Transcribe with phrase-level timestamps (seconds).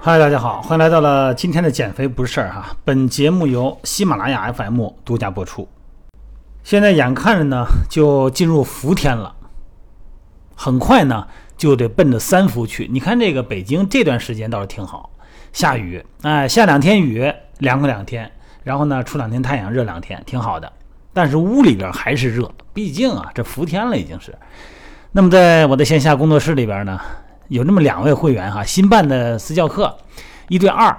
[0.00, 2.70] 嗨，大家好，欢迎来到了今天的减肥不是事儿哈。
[2.84, 5.68] 本节目由喜马拉雅 FM 独家播出。
[6.62, 9.34] 现在眼看着呢，就进入伏天了，
[10.54, 11.26] 很快呢
[11.56, 12.88] 就得奔着三伏去。
[12.92, 15.10] 你看这个北京这段时间倒是挺好，
[15.52, 18.30] 下雨，哎，下两天雨，凉快两天，
[18.62, 20.72] 然后呢出两天太阳，热两天，挺好的。
[21.12, 24.32] 但是屋里边还是热，毕竟啊，这伏天了已经是。
[25.10, 27.00] 那么在我的线下工作室里边呢。
[27.48, 29.96] 有那么两位会员哈，新办的私教课，
[30.48, 30.96] 一对二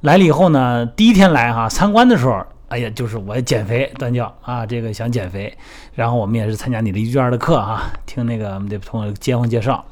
[0.00, 5.56] 来了以后呢，第一天来哈参观的时候，哎呀，就是我减肥断教啊，这个想减肥，
[5.94, 9.84] 然后我们也是参加你的一对二的课哈，听那个我们的朋友街坊介绍，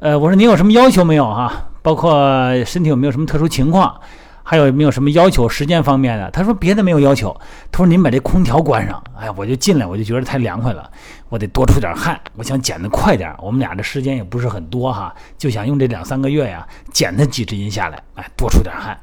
[0.00, 1.68] 呃，我说您有什么要求没有哈？
[1.82, 4.00] 包括身体有没有什么特殊情况？
[4.48, 5.48] 还有没有什么要求？
[5.48, 7.36] 时间方面的，他说别的没有要求。
[7.72, 9.02] 他说您把这空调关上。
[9.18, 10.88] 哎呀，我就进来，我就觉得太凉快了，
[11.28, 12.20] 我得多出点汗。
[12.36, 13.34] 我想减得快点。
[13.42, 18.96] 我们俩的时间也不是很多哈，就想用这两三个月呀，减他几十斤下来，哎，多出点汗。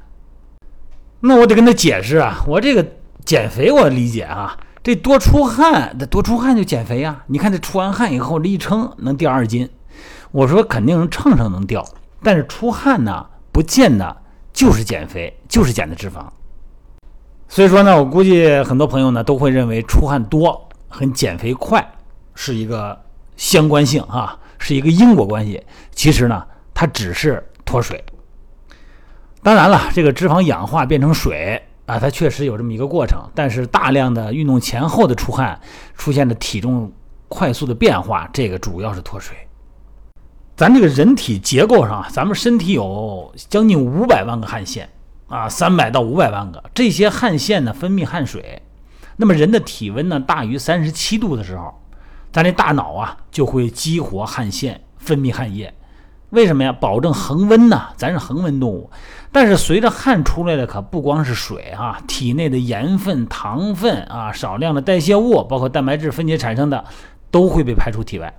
[1.19, 2.85] 那我得跟他解释啊，我这个
[3.25, 7.21] 减肥我理解啊，这多出汗，得多出汗就减肥呀。
[7.27, 9.69] 你看这出完汗以后，这一称能掉二斤。
[10.31, 11.85] 我说肯定称称能掉，
[12.23, 14.22] 但是出汗呢，不见得。
[14.53, 16.25] 就是减肥，就是减的脂肪。
[17.49, 21.85] 所以说呢，我估计很多朋友呢都会认为出汗多很减肥快
[22.35, 22.99] 是一个
[23.35, 25.61] 相关性啊，是一个因果关系。
[25.91, 28.03] 其实呢，它只是脱水。
[29.41, 33.19] 当然了，这个脂肪氧化变成水啊，它确实有这么一个过程。
[33.35, 35.59] 但是大量的运动前后的出汗，
[35.95, 36.91] 出现的体重
[37.27, 39.35] 快速的变化，这个主要是脱水。
[40.55, 44.87] 咱这个人体结构上，咱们身体有将近五百万个汗腺
[45.27, 46.63] 啊，三百到五百万个。
[46.75, 48.61] 这些汗腺呢分泌汗水，
[49.17, 51.73] 那么人的体温呢大于三十七度的时候，
[52.31, 55.73] 咱这大脑啊就会激活汗腺分泌汗液。
[56.29, 56.71] 为什么呀？
[56.71, 57.89] 保证恒温呢？
[57.95, 58.91] 咱是恒温动物。
[59.31, 66.85] 但是随着汗出来的可不光是水啊，体内的盐分、糖分啊，少量的代谢物，包括蛋白质分解产生的，
[67.31, 68.35] 都会被排出体外。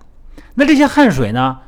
[0.54, 1.58] 那这些汗水呢？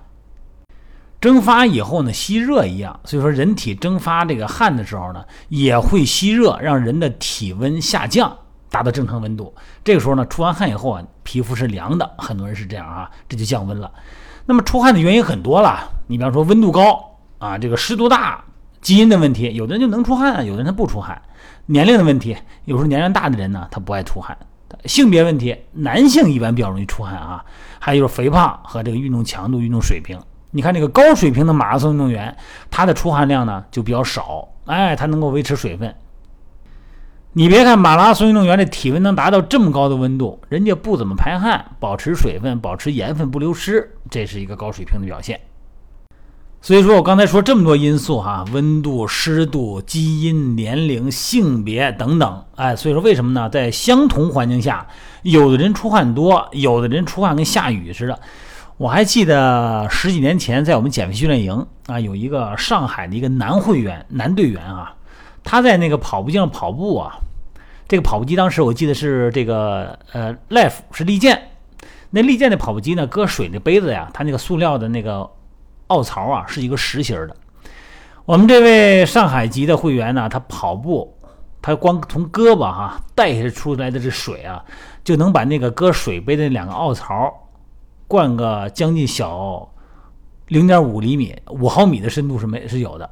[1.20, 8.36] 蒸发以后呢，吸热一样，所以说人体蒸发这个汗的时候呢，也会吸热，让人的体温下降，
[8.70, 9.54] 达到正常温度。
[9.82, 13.90] 这个时候呢，出完汗以后啊，皮肤是凉的，很多人是这样啊，这就降温了。
[14.44, 18.44] 那么出汗的原因很多了，你比方说温度高啊，这个湿度大，
[18.80, 21.20] 基因的问题，有的人就能出汗，有的人他不出汗。
[21.66, 24.36] 年龄的问题，有时候年龄大的人呢，他不爱出汗。
[24.84, 27.44] 性别问题，男性一般比较容易出汗啊，
[27.80, 30.20] 还有就是肥胖和这个运动强度、运动水平。
[30.50, 32.36] 你看这个高水平的马拉松运动员，
[32.70, 35.94] 他的出汗量呢就比较少，哎，他能够维持水分。
[37.32, 45.38] 你别看马拉松运动员的体温能达到这么高的温度，人家不怎么排汗，保持水分，保持盐分不流失，这是一个高水平的表现。
[46.62, 53.50] 所以说我刚才说这么多因素哈，温度、湿度、基因、年龄、性别等等，哎，所以说为什么呢？
[53.50, 54.86] 在相同环境下，
[55.22, 58.18] 有的人出汗多，有的人出汗跟下雨似的。
[58.78, 64.94] 我还记得十几年前在我们减肥训练营啊，有一个上海的一个男会员、男队员啊，
[65.42, 67.16] 他在那个跑步机上跑步啊，
[67.88, 71.52] 这个跑步机当时我记得是这个呃，Life 是利剑，
[72.10, 75.26] 那利剑的跑步机呢，搁水的杯子呀，它那个塑料的那个
[75.86, 77.34] 凹槽啊，是一个实心的。
[78.26, 81.16] 我们这位上海籍的会员呢，他跑步，
[81.62, 84.62] 他光从胳膊哈带出来的这水啊，
[85.02, 87.32] 就能把那个搁水杯的两个凹槽。
[88.08, 89.68] 灌个将近小
[90.48, 93.10] 零点五厘米、五毫米的深度是没是有的，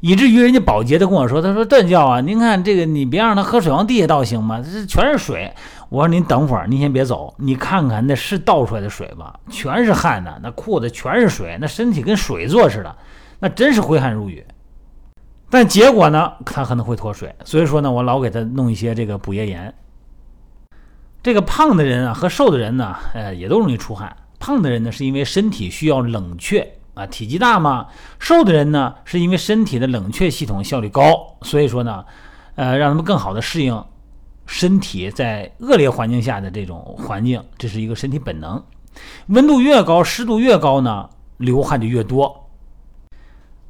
[0.00, 4.60] 以至于人家保洁都跟我说：“他说段教啊，您看这个，你别让他喝水往地下倒行吗？
[4.60, 5.52] 这全是水。”
[5.88, 9.38] 我说：“您等会儿，您先别走，你看看那是倒出来的水吧？
[9.50, 12.96] 全是汗呢，那裤子全是水，那身体跟水做似的，
[13.38, 14.44] 那真是挥汗如雨。
[15.50, 19.72] 但结果呢，他可能会脱水，所以说呢，我老给他弄一些这个补液盐。”
[21.22, 24.16] 这个胖的人啊和瘦的人呢，呃，也都容易出汗。
[24.40, 27.86] 胖的人呢，是因为身体需要冷却啊，体积大嘛；
[28.18, 32.04] 瘦的人呢，是因为身体的冷却系统效率高，所以说呢，
[32.56, 33.84] 呃，让他们更好的适应
[34.46, 38.60] 身体在恶劣环境下的这种环境，这是一个身体本能。
[39.28, 42.50] 温度越高，湿度越高呢，流汗就越多。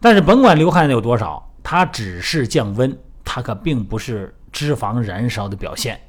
[0.01, 6.01] 但是甭管流汗有多少，它只是降温，它可并不是脂肪燃烧的表现。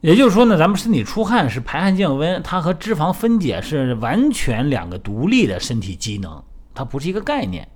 [0.00, 6.42] 也就是说呢，咱们身体出汗是排汗降温，它和脂肪分解是完全两个独立的身体机能，
[6.74, 7.66] 它不是一个概念。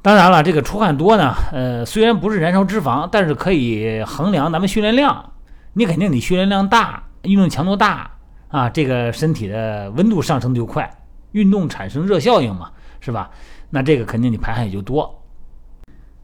[0.00, 5.32] 当然了，这个出汗多呢，呃，虽然不是燃烧脂肪，但是可以衡量咱们训练量。
[5.72, 8.10] 你肯定你训练量大，运动强度大
[8.48, 10.88] 啊，这个身体的温度上升就快，
[11.32, 12.70] 运动产生热效应嘛，
[13.00, 13.30] 是吧？
[13.70, 15.22] 那这个肯定你排汗也就多。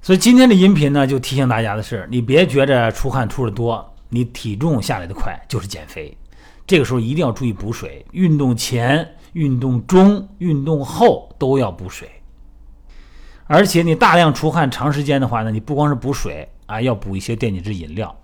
[0.01, 6.17] 所以今天的音频呢，就提醒大家的是，你别觉着出汗出的多，你体重下来的快就是减肥。
[6.67, 12.09] 这个时候一定要注意补水，运动前、运动中、运动后都要补水。
[13.47, 18.17] 而且你大量出汗长时间的话呢，你不光是补水啊，要补一些电解质饮料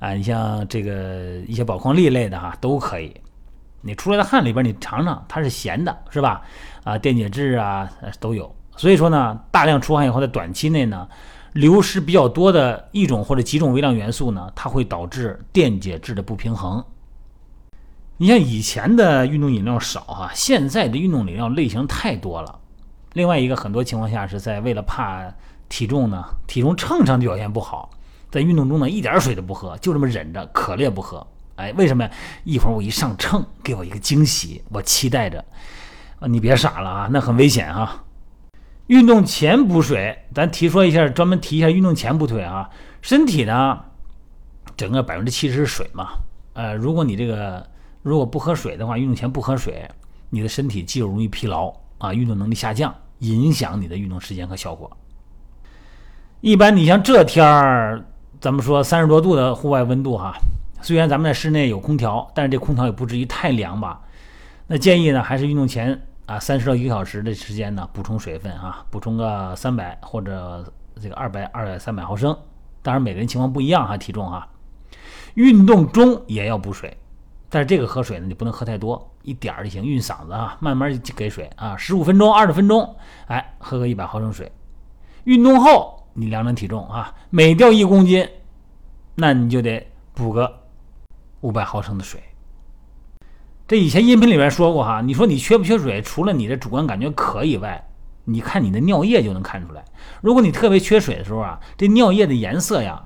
[0.00, 3.14] 啊，你像这个一些宝矿力类的哈都可以。
[3.80, 6.42] 你出来的汗里边你尝尝，它是咸的，是吧？
[6.82, 7.88] 啊，电解质啊
[8.18, 8.52] 都有。
[8.76, 11.06] 所以说呢，大量出汗以后，在短期内呢，
[11.52, 16.84] 流失比较多的一种或者几种微量元素呢，它会导致电解质的不平衡。
[18.16, 22.58] 你像以前的运动饮料少哈，现在的运动饮料类型太多了。
[23.12, 25.32] 另外一个，很多情况下是在为了怕
[25.68, 27.90] 体重呢，体重秤上表现不好，
[28.30, 31.26] 在运动中呢一点水都不喝，就这么忍着，可乐不喝。
[31.56, 32.10] 哎，为什么呀？
[32.44, 35.44] 一会儿我一上秤，给我一个惊喜，我期待着。
[36.20, 38.04] 啊，你别傻了啊，那很危险哈。
[38.88, 42.68] 运动前补水，咱提说一下，专门提一下运动前补水啊。
[43.00, 43.78] 身体呢，
[44.76, 46.08] 整个百分之七十是水嘛。
[46.54, 47.64] 呃，如果你这个
[48.02, 49.88] 如果不喝水的话，运动前不喝水，
[50.30, 52.94] 你的身体肌肉容易疲劳啊，运动能力下降。
[53.18, 54.96] 影响你的运动时间和效果。
[56.40, 58.04] 一般你像这天儿，
[58.40, 60.32] 咱们说三十多度的户外温度哈，
[60.80, 64.00] 虽然咱们在室内有空调，但是这空调也不至于太凉吧？
[64.68, 70.70] 那建议呢，还是运动前啊三十到一个小时的时间呢，补充水分啊，补充个三百或者
[71.00, 72.36] 这个二百二百三百毫升。
[72.82, 74.46] 当然每个人情况不一样哈，体重哈。
[75.34, 76.94] 运动中也要补水。
[77.48, 82.94] 但是这个喝水呢，你不能喝太多，一点儿就行，运嗓子啊，慢慢给水啊，十五分钟、二十分钟，
[83.28, 84.52] 哎，喝个一百毫升水。
[85.24, 88.28] 运动后你量量体重啊，每掉一公斤，
[89.14, 90.60] 那你就得补个
[91.40, 92.22] 五百毫升的水。
[93.68, 97.86] 这以前音频里面说过哈，你说你缺不缺水，除了你的主观感觉渴以外，
[98.24, 99.84] 你看你的尿液就能看出来。
[100.22, 103.04] 如果你特别缺水的时候啊，这尿液的颜色呀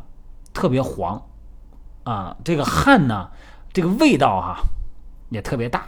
[0.55, 1.20] 特别黄
[2.05, 3.29] 啊，这个汗呢。
[3.73, 4.62] 这个味道哈
[5.31, 5.87] 也特别大。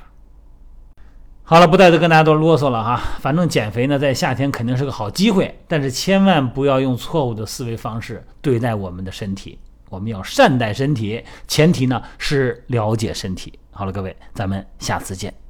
[1.42, 3.00] 好了，不带再跟大家多啰嗦了哈。
[3.20, 9.58] 反正减肥呢，在夏天肯定是个好机会，但是千万不要用错误的思维方式对待我们的身体。
[9.90, 13.52] 我们要善待身体，前提呢是了解身体。
[13.74, 15.43] 好了，各位，咱们下次见。